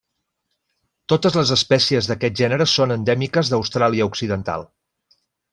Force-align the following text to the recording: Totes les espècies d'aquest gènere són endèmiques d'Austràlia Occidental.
Totes 1.13 1.37
les 1.41 1.51
espècies 1.57 2.09
d'aquest 2.11 2.39
gènere 2.41 2.69
són 2.73 2.97
endèmiques 2.97 3.53
d'Austràlia 3.55 4.11
Occidental. 4.13 4.71